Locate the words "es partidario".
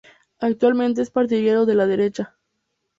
1.03-1.67